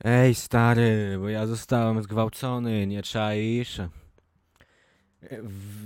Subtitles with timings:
[0.00, 3.80] Ej, stary, bo ja zostałem zgwałcony, nie czaisz?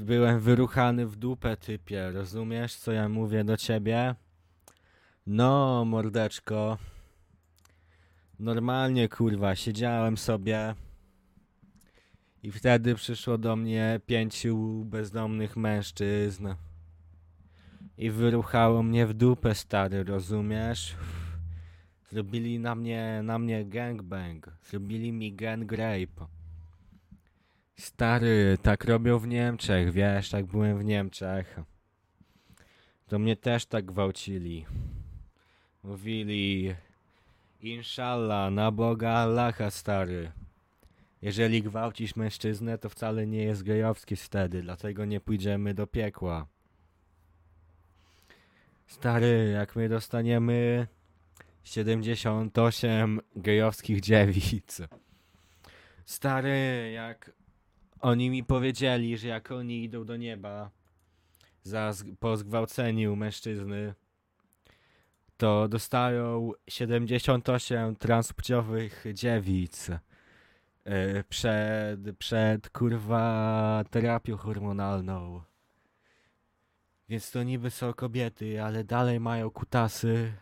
[0.01, 4.15] Byłem wyruchany w dupę, typie, rozumiesz, co ja mówię do ciebie?
[5.27, 6.79] No, mordeczko.
[8.39, 10.75] Normalnie, kurwa, siedziałem sobie
[12.43, 16.49] i wtedy przyszło do mnie pięciu bezdomnych mężczyzn
[17.99, 20.97] i wyruchało mnie w dupę, stary, rozumiesz?
[22.11, 24.51] Zrobili na mnie, na mnie gangbang.
[24.65, 26.27] Zrobili mi gang rape.
[27.77, 31.61] Stary, tak robią w Niemczech, wiesz, tak byłem w Niemczech.
[33.07, 34.67] To mnie też tak gwałcili.
[35.83, 36.75] Mówili,
[37.61, 40.33] inshallah, na Boga Allaha, stary.
[41.23, 46.47] Jeżeli gwałcisz mężczyznę, to wcale nie jest gejowski wtedy, dlatego nie pójdziemy do piekła.
[48.87, 50.87] Stary, jak my dostaniemy
[51.69, 54.81] 78 gejowskich dziewic.
[56.05, 57.33] Stary, jak
[58.01, 60.71] oni mi powiedzieli, że jak oni idą do nieba
[61.63, 63.95] za po zgwałceniu mężczyzny,
[65.37, 69.91] to dostają 78 transpłciowych dziewic
[70.85, 75.43] e, przed, przed kurwa terapią hormonalną.
[77.09, 80.33] Więc to niby są kobiety, ale dalej mają kutasy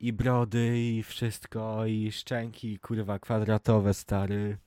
[0.00, 4.58] i brody i wszystko i szczęki kurwa kwadratowe stary.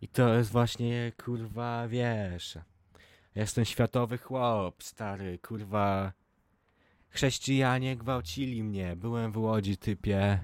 [0.00, 2.58] I to jest właśnie kurwa wiesz.
[3.34, 6.12] Jestem światowy chłop, stary, kurwa.
[7.08, 8.96] Chrześcijanie gwałcili mnie.
[8.96, 10.40] Byłem w Łodzi, typie.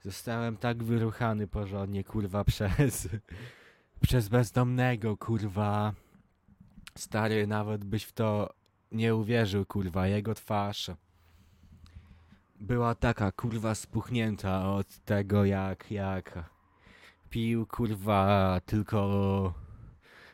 [0.00, 3.08] Zostałem tak wyruchany porządnie, kurwa, przez...
[4.00, 5.94] przez bezdomnego, kurwa.
[6.94, 8.54] Stary, nawet byś w to
[8.92, 10.06] nie uwierzył, kurwa.
[10.06, 10.90] Jego twarz
[12.60, 16.44] była taka, kurwa, spuchnięta od tego, jak, jak
[17.30, 19.54] pił, kurwa, tylko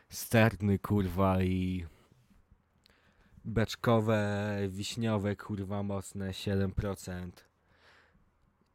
[0.09, 1.85] sterny, kurwa, i
[3.45, 7.31] beczkowe, wiśniowe, kurwa, mocne 7%.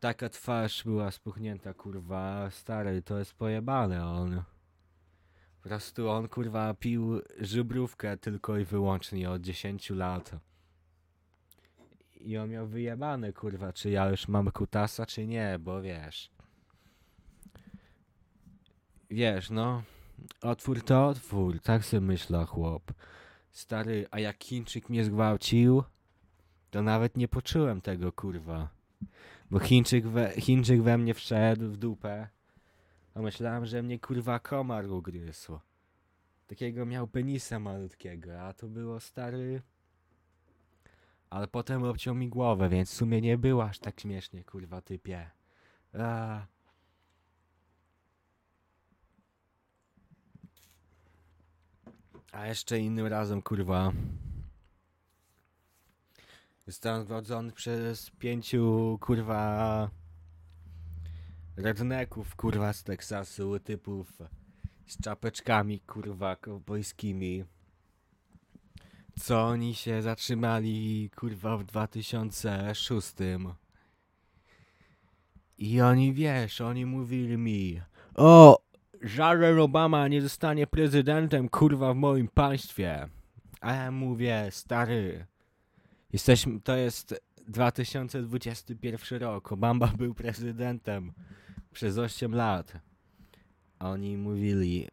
[0.01, 4.43] Taka twarz była spuchnięta, kurwa, stary, to jest pojebane on.
[5.63, 10.50] Po prostu on, kurwa, pił żubrówkę tylko i wyłącznie od 10 lat.
[12.21, 16.31] I on miał wyjebane, kurwa, czy ja już mam kutasa, czy nie, bo wiesz.
[19.11, 19.83] Wiesz, no,
[20.41, 22.93] otwór to otwór, tak sobie myśla chłop.
[23.51, 25.83] Stary, a jak Chińczyk mnie zgwałcił,
[26.71, 28.69] to nawet nie poczułem tego, kurwa.
[29.51, 32.29] Bo Chińczyk we, Chińczyk we mnie wszedł w dupę,
[33.15, 35.59] a myślałem, że mnie, kurwa, komar ugryzł.
[36.47, 39.63] Takiego miał penisa malutkiego, a to było, stary...
[41.31, 45.31] Ale potem obciął mi głowę, więc w sumie nie było aż tak śmiesznie, kurwa, typie.
[45.99, 46.47] A.
[52.33, 53.93] A jeszcze innym razem, kurwa.
[56.67, 59.91] Zostałem zgwałcony przez pięciu, kurwa,
[61.57, 64.13] redneków, kurwa, z Teksasu, typów
[64.91, 67.45] z czapeczkami, kurwa, kowbojskimi.
[69.19, 73.15] Co oni się zatrzymali, kurwa, w 2006.
[75.59, 77.81] I oni, wiesz, oni mówili mi,
[78.15, 78.59] o,
[79.03, 83.09] żaden Obama nie zostanie prezydentem, kurwa, w moim państwie.
[83.61, 85.27] A ja mówię, stary,
[86.13, 87.15] jesteśmy, to jest
[87.49, 91.13] 2021 rok, Obama był prezydentem
[91.73, 92.73] przez 8 lat.
[93.79, 94.89] Oni mówili,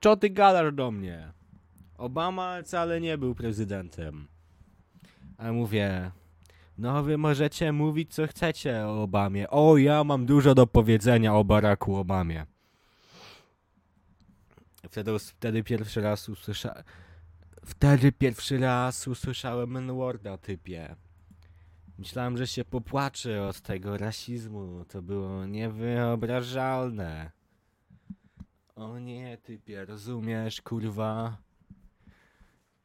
[0.00, 1.35] co ty gadasz do mnie?
[1.98, 4.28] Obama wcale nie był prezydentem.
[5.38, 6.10] A mówię,
[6.78, 9.50] no wy możecie mówić co chcecie o Obamie.
[9.50, 12.46] O, ja mam dużo do powiedzenia o Baracku Obamie.
[14.90, 16.82] Wtedy, wtedy pierwszy raz usłyszałem...
[17.64, 20.96] Wtedy pierwszy raz usłyszałem N-worda, typie.
[21.98, 24.84] Myślałem, że się popłaczę od tego rasizmu.
[24.88, 27.30] To było niewyobrażalne.
[28.76, 31.45] O nie, typie, rozumiesz, kurwa?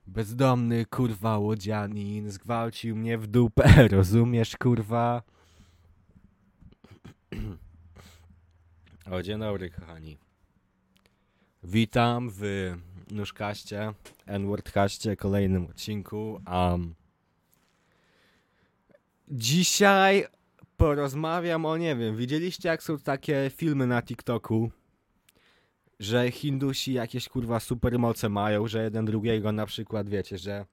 [0.08, 5.22] Bezdomny, kurwa, łodzianin zgwałcił mnie w dupę, rozumiesz, kurwa?
[9.12, 10.18] O, dzień dobry, kochani.
[11.64, 12.74] Witam w
[13.12, 13.94] Nóżkaście,
[14.26, 16.42] N-Wordkaście, kolejnym odcinku.
[16.48, 16.96] Um,
[19.28, 20.26] dzisiaj
[20.78, 24.72] porozmawiam o, nie wiem, widzieliście jak są takie filmy na TikToku?
[26.02, 30.66] Że Hindusi jakieś kurwa supermoce mają, że jeden drugiego na przykład wiecie, że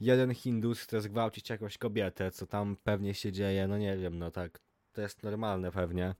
[0.00, 4.30] jeden Hindus chce zgwałcić jakąś kobietę, co tam pewnie się dzieje, no nie wiem, no
[4.30, 4.60] tak
[4.92, 6.14] to jest normalne pewnie.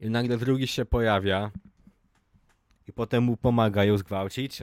[0.00, 1.50] I nagle drugi się pojawia
[2.88, 4.62] i potem mu pomaga ją zgwałcić.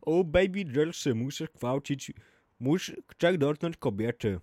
[0.00, 2.12] O, baby Jelszy, muszę gwałcić,
[2.60, 4.40] muszę, chcę dotknąć kobiety.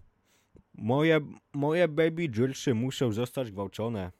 [0.73, 1.19] Moje,
[1.53, 4.11] moje baby Jelszy muszą zostać gwałcone.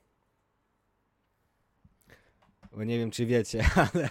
[2.76, 4.10] Bo nie wiem, czy wiecie, ale,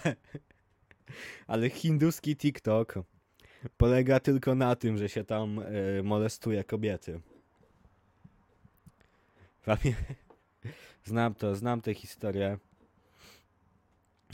[1.47, 2.95] ale hinduski TikTok
[3.77, 7.21] polega tylko na tym, że się tam y, molestuje kobiety.
[11.03, 12.57] Znam to, znam tę historię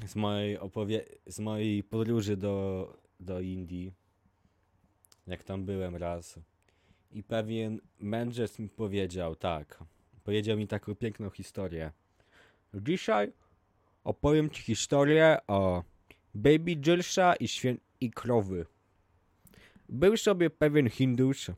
[0.05, 1.05] z mojej opowie...
[1.27, 2.87] z mojej podróży do,
[3.19, 3.93] do Indii.
[5.27, 6.39] Jak tam byłem raz.
[7.11, 9.83] I pewien mędrzec mi powiedział tak.
[10.23, 11.91] Powiedział mi taką piękną historię.
[12.73, 13.31] Dzisiaj
[14.03, 15.83] opowiem ci historię o
[16.33, 17.77] Baby Jilsha i, świę...
[18.01, 18.65] i krowy.
[19.89, 21.51] Był sobie pewien Hindus,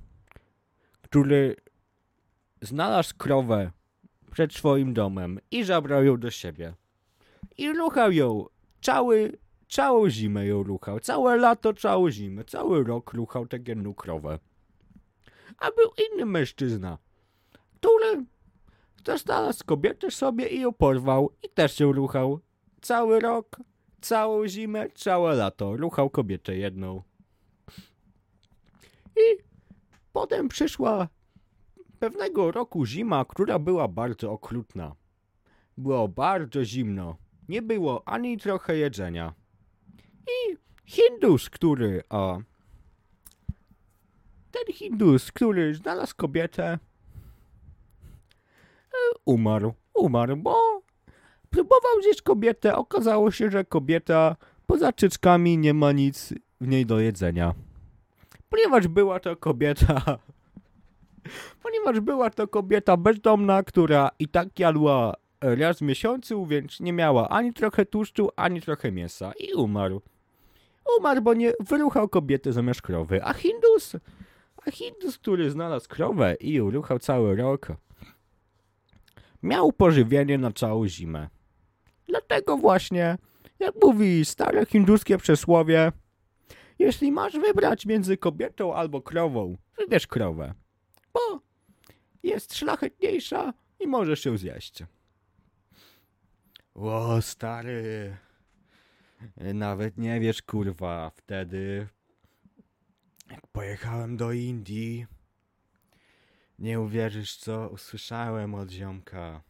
[1.01, 1.55] który
[2.61, 3.71] znalazł krowę
[4.31, 6.73] przed swoim domem i zabrał ją do siebie.
[7.57, 8.45] I ruchał ją
[8.81, 9.37] cały,
[9.69, 14.39] całą zimę ją ruchał, całe lato, całą zimę, cały rok ruchał tę jedną krowę.
[15.57, 16.97] A był inny mężczyzna,
[17.75, 18.25] który
[19.03, 22.39] też znalazł kobietę sobie i ją porwał i też ją ruchał.
[22.81, 23.57] Cały rok,
[24.01, 27.01] całą zimę, całe lato ruchał kobietę jedną.
[29.15, 29.43] I
[30.13, 31.07] potem przyszła
[31.99, 34.95] pewnego roku zima, która była bardzo okrutna.
[35.77, 37.17] Było bardzo zimno.
[37.49, 39.33] Nie było ani trochę jedzenia.
[40.27, 42.41] I Hindus, który, o,
[44.51, 46.79] ten Hindus, który znalazł kobietę,
[49.25, 49.73] umarł.
[49.93, 50.81] Umarł, bo
[51.49, 52.75] próbował zjeść kobietę.
[52.75, 54.35] Okazało się, że kobieta
[54.67, 57.53] poza czyczkami nie ma nic w niej do jedzenia.
[58.49, 60.01] Ponieważ była to kobieta.
[61.63, 67.29] Ponieważ była to kobieta bezdomna, która i tak jadła raz w miesiącu, więc nie miała
[67.29, 69.31] ani trochę tłuszczu, ani trochę mięsa.
[69.39, 70.01] I umarł.
[70.99, 73.23] Umarł, bo nie wyruchał kobiety zamiast krowy.
[73.23, 73.95] A Hindus,
[74.65, 77.67] a Hindus, który znalazł krowę i ją ruchał cały rok,
[79.43, 81.27] miał pożywienie na całą zimę.
[82.07, 83.17] Dlatego właśnie,
[83.59, 85.91] jak mówi stare hinduskie przysłowie,
[86.79, 90.53] jeśli masz wybrać między kobietą albo krową, wybierz krowę,
[91.13, 91.39] bo
[92.23, 94.83] jest szlachetniejsza i możesz ją zjeść.
[96.75, 98.17] O, stary.
[99.37, 101.87] Nawet nie wiesz, kurwa, wtedy
[103.31, 105.05] jak pojechałem do Indii,
[106.59, 109.41] nie uwierzysz, co usłyszałem od ziomka.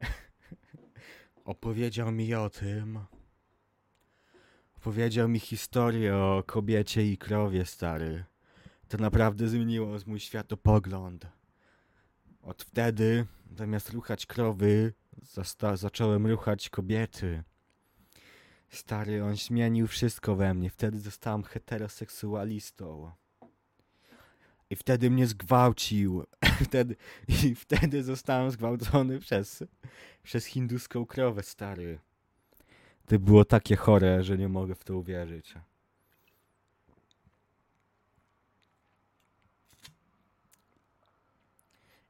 [1.44, 2.98] Opowiedział mi o tym.
[4.76, 8.24] Opowiedział mi historię o kobiecie i krowie, stary.
[8.88, 11.26] To naprawdę zmieniło mój światopogląd.
[12.42, 13.26] Od wtedy,
[13.56, 14.92] zamiast ruchać krowy,
[15.74, 17.42] zacząłem ruchać kobiety.
[18.68, 20.70] Stary, on zmienił wszystko we mnie.
[20.70, 23.12] Wtedy zostałem heteroseksualistą.
[24.74, 26.24] I wtedy mnie zgwałcił.
[26.66, 26.96] wtedy,
[27.44, 29.64] I wtedy zostałem zgwałcony przez,
[30.22, 31.98] przez hinduską krowę, stary.
[33.06, 35.54] To było takie chore, że nie mogę w to uwierzyć.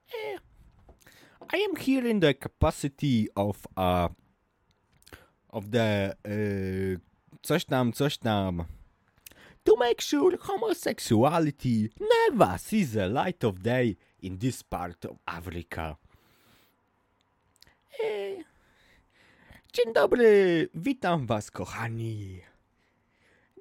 [0.08, 0.40] Eh,
[1.52, 4.08] I am here in the capacity of uh,
[5.48, 7.00] of the uh,
[7.42, 8.64] coś tam, coś tam
[9.64, 15.96] to make sure homosexuality never sees the light of day in this part of Africa.
[19.72, 22.40] Dzień dobry, witam was kochani.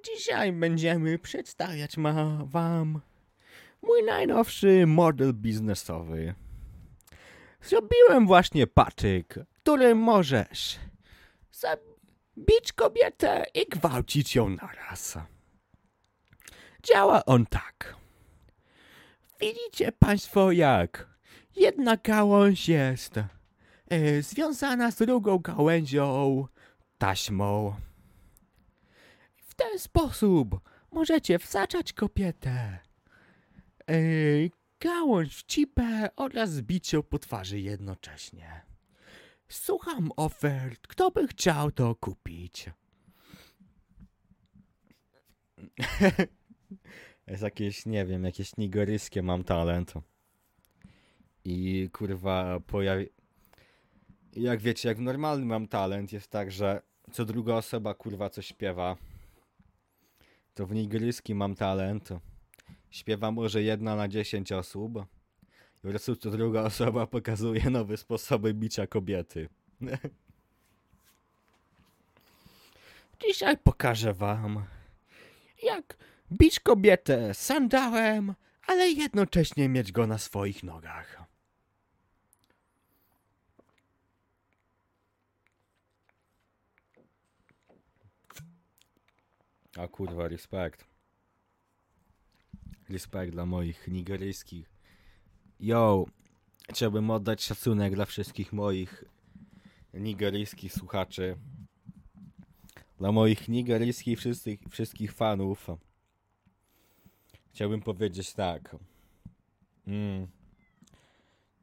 [0.05, 3.01] Dzisiaj będziemy przedstawiać ma wam
[3.81, 6.33] mój najnowszy model biznesowy.
[7.61, 10.79] Zrobiłem właśnie patyk, którym możesz
[11.51, 15.17] zabić kobietę i gwałcić ją naraz.
[16.83, 17.95] Działa on tak.
[19.39, 21.07] Widzicie Państwo, jak
[21.55, 23.17] jedna gałąź jest
[23.89, 26.47] e, związana z drugą gałęzią
[26.97, 27.75] taśmą.
[29.35, 30.59] W ten sposób
[30.91, 32.79] możecie wsaczać kobietę,
[33.89, 33.95] e,
[34.79, 38.61] gałąź w cipę oraz zbić ją po twarzy jednocześnie.
[39.49, 40.87] Słucham ofert.
[40.87, 42.69] Kto by chciał to kupić?
[47.27, 49.93] Jest jakieś, nie wiem, jakieś nigeryskie mam talent.
[51.45, 53.09] I kurwa pojawi...
[54.35, 58.47] Jak wiecie, jak w normalnym mam talent, jest tak, że co druga osoba kurwa coś
[58.47, 58.95] śpiewa.
[60.53, 62.09] To w nigeryskim mam talent.
[62.91, 64.97] śpiewa może jedna na 10 osób.
[64.97, 69.49] I po prostu co druga osoba pokazuje nowe sposoby bicia kobiety.
[73.27, 74.65] Dzisiaj pokażę wam,
[75.63, 75.97] jak
[76.33, 78.33] bić kobietę sandałem,
[78.67, 81.23] ale jednocześnie mieć go na swoich nogach.
[89.77, 90.85] A kurwa, respekt.
[92.89, 94.69] Respekt dla moich nigeryjskich.
[95.59, 96.05] Yo,
[96.69, 99.03] chciałbym oddać szacunek dla wszystkich moich
[99.93, 101.37] nigeryjskich słuchaczy.
[102.97, 105.67] Dla moich nigeryjskich wszystkich, wszystkich fanów.
[107.53, 108.75] Chciałbym powiedzieć tak.
[109.87, 110.27] Mm.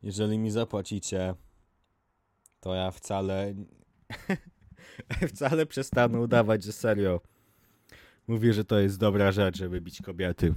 [0.02, 1.34] Jeżeli mi zapłacicie,
[2.60, 3.54] to ja wcale
[5.34, 7.20] wcale przestanę udawać, że serio
[8.26, 10.54] mówię, że to jest dobra rzecz, żeby bić kobiety.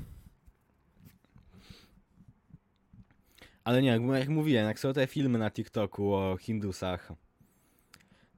[3.64, 7.12] Ale nie, jak, mówiłem, jak są te filmy na TikToku o Hindusach,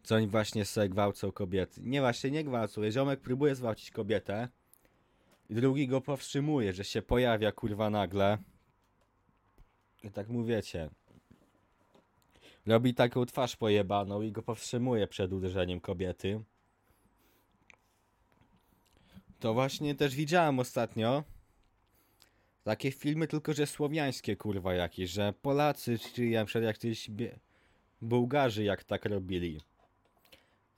[0.03, 1.81] co oni właśnie se gwałcą kobiety.
[1.83, 2.91] Nie, właśnie nie gwałcą.
[2.91, 4.49] Ziomek próbuje zwalczyć kobietę
[5.49, 8.37] drugi go powstrzymuje, że się pojawia kurwa nagle.
[10.03, 10.89] I tak mówiecie.
[12.65, 16.43] Robi taką twarz pojebaną i go powstrzymuje przed uderzeniem kobiety.
[19.39, 21.23] To właśnie też widziałem ostatnio.
[22.63, 26.63] Takie filmy, tylko że słowiańskie kurwa jakieś, że Polacy, czy ja przed
[27.09, 27.39] bie...
[28.01, 29.61] Bułgarzy jak tak robili.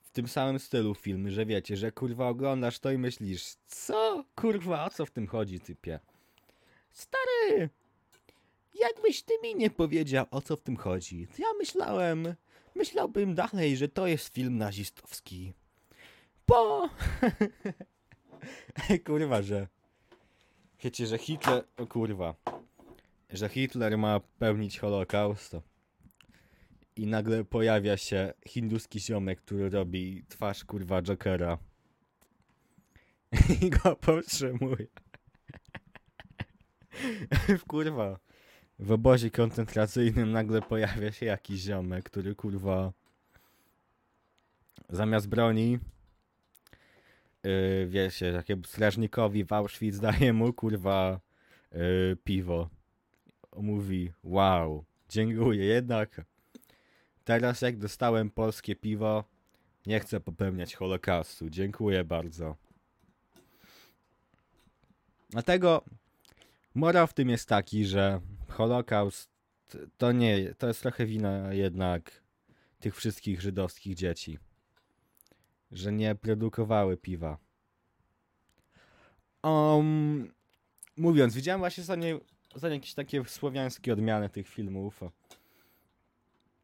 [0.08, 4.24] W tym samym stylu filmy, że wiecie, że kurwa oglądasz to i myślisz, co?
[4.36, 6.00] Kurwa, o co w tym chodzi, typie?
[6.92, 7.70] Stary!
[8.74, 12.36] Jakbyś ty mi nie powiedział, o co w tym chodzi, to ja myślałem,
[12.76, 15.54] myślałbym dalej, że to jest film nazistowski.
[16.48, 16.90] Bo...
[19.06, 19.68] kurwa, że...
[20.84, 21.64] Wiecie, że Hitler...
[21.78, 22.36] O kurwa.
[23.30, 25.56] Że Hitler ma pełnić Holokaust.
[26.98, 31.58] I nagle pojawia się hinduski ziomek, który robi twarz kurwa Jokera.
[33.62, 34.88] I go powstrzymuje.
[37.58, 38.20] w kurwa.
[38.80, 42.94] W obozie koncentracyjnym nagle pojawia się jakiś ziomek, który kurwa
[44.90, 45.80] zamiast broni
[47.44, 51.20] yy, wiecie, takie strażnikowi w Auschwitz daje mu kurwa
[51.72, 52.70] yy, piwo.
[53.58, 56.22] Mówi, wow, dziękuję, jednak
[57.28, 59.24] teraz jak dostałem polskie piwo,
[59.86, 61.50] nie chcę popełniać holokaustu.
[61.50, 62.56] Dziękuję bardzo.
[65.30, 65.84] Dlatego
[66.76, 69.30] morał w tym jest taki, że holokaust
[69.98, 72.24] to nie, to jest trochę wina jednak
[72.80, 74.40] tych wszystkich żydowskich dzieci
[75.72, 77.38] że nie produkowały piwa.
[79.44, 80.34] Um,
[80.98, 82.20] mówiąc, widziałem właśnie ostatnio,
[82.54, 85.02] ostatnio jakieś takie słowiańskie odmiany tych filmów.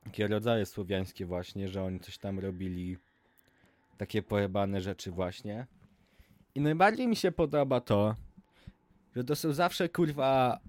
[0.03, 2.97] Takie rodzaje słowiańskie właśnie, że oni coś tam robili.
[3.97, 5.67] Takie pojebane rzeczy właśnie.
[6.55, 8.15] I najbardziej mi się podoba to,
[9.15, 10.59] że to są zawsze kurwa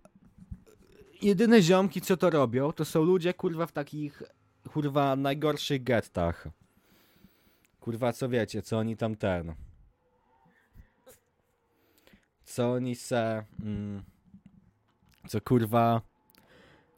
[1.23, 4.23] jedyne ziomki co to robią, to są ludzie kurwa w takich
[4.69, 6.49] kurwa najgorszych gettach.
[7.81, 9.55] Kurwa, co wiecie, co oni tam ten.
[12.45, 13.45] Co oni se.
[13.63, 14.03] Mm,
[15.29, 16.03] co kurwa.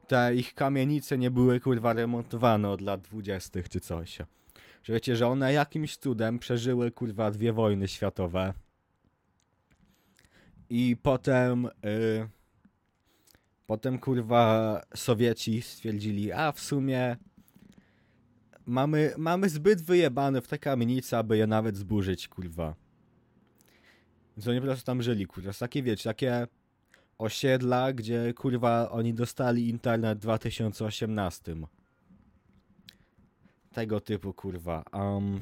[0.06, 4.18] Te ich kamienice nie były kurwa remontowane od lat dwudziestych czy coś.
[4.82, 8.54] Że wiecie, że one jakimś cudem przeżyły kurwa dwie wojny światowe.
[10.70, 11.68] I potem.
[11.82, 12.28] Yy,
[13.66, 17.16] potem kurwa Sowieci stwierdzili, a w sumie
[18.66, 22.74] Mamy, mamy zbyt wyjebane w te kamienice, aby je nawet zburzyć, kurwa.
[24.36, 25.52] Więc oni po prostu tam żyli, kurwa.
[25.52, 26.46] Takie, wiecie, takie
[27.18, 31.56] osiedla, gdzie, kurwa, oni dostali internet w 2018.
[33.72, 34.84] Tego typu, kurwa.
[34.92, 35.40] Um...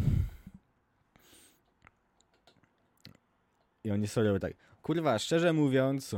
[3.85, 4.53] I oni sobie tak.
[4.83, 6.17] Kurwa, szczerze mówiąc,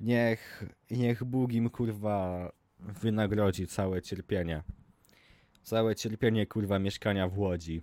[0.00, 4.62] niech, niech Bóg im, kurwa, wynagrodzi całe cierpienie.
[5.62, 7.82] Całe cierpienie kurwa mieszkania w Łodzi.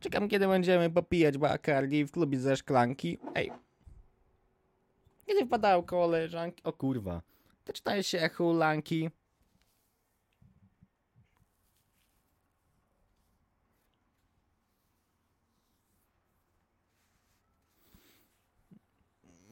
[0.00, 3.18] Czekam kiedy będziemy popijać Bacardi w klubie ze szklanki.
[3.34, 3.52] Ej.
[5.26, 6.62] Kiedy wpadają koleżanki...
[6.64, 7.22] O kurwa.
[7.64, 9.10] Ty się hulanki?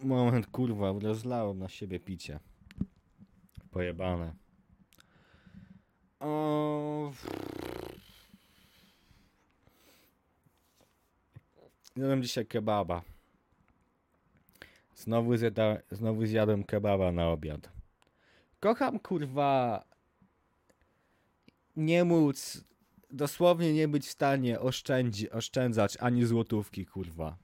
[0.04, 2.40] Moment, kurwa, rozlałem na siebie picie.
[3.70, 4.34] Pojebane.
[6.20, 7.12] O...
[11.96, 13.02] Jadłem dzisiaj kebaba.
[14.94, 17.70] Znowu, zjada, znowu zjadłem kebaba na obiad.
[18.60, 19.84] Kocham kurwa
[21.76, 22.64] nie móc,
[23.10, 27.36] dosłownie nie być w stanie oszczędzi, oszczędzać ani złotówki kurwa.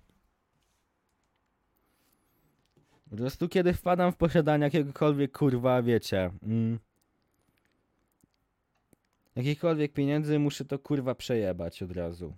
[3.11, 6.79] Po prostu kiedy wpadam w posiadanie jakiegokolwiek kurwa, wiecie, mm,
[9.37, 12.35] jakichkolwiek pieniędzy, muszę to kurwa przejebać od razu.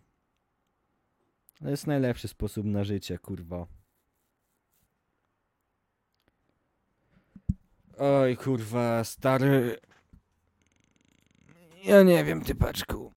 [1.63, 3.67] To jest najlepszy sposób na życie, kurwa.
[7.99, 9.77] Oj, kurwa, stary.
[11.85, 13.13] Ja nie wiem, typaczku.